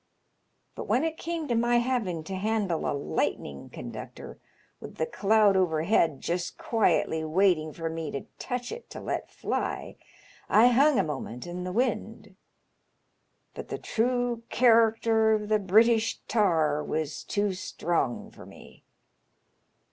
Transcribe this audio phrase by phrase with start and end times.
[0.73, 4.39] But when it came to my having to handle a lightning conductor
[4.79, 9.97] with the cloud overhead just quietly waiting for me to touch it to let fly,
[10.49, 12.35] I hung a moment in th' wind;
[13.53, 18.83] but the true character of the British tar was too strong "for me.